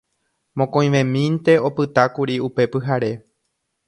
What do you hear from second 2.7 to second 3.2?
pyhare.